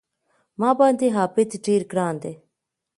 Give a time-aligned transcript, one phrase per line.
[0.59, 2.33] ما باندې عابد ډېر ګران دی